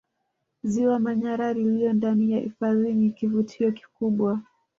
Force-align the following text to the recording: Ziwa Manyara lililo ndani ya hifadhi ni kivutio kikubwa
Ziwa 0.63 0.99
Manyara 0.99 1.53
lililo 1.53 1.93
ndani 1.93 2.31
ya 2.31 2.39
hifadhi 2.39 2.93
ni 2.93 3.11
kivutio 3.11 3.71
kikubwa 3.71 4.39